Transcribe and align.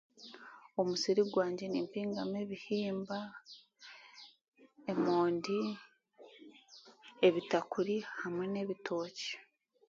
Omusiri 0.81 1.21
gwangye 1.31 1.65
nimpingamu 1.69 2.35
ebihimba, 2.43 3.19
emondi, 4.91 5.59
ebitakuri, 7.27 7.95
hamwe 8.21 8.45
n'ebitooki 8.49 9.31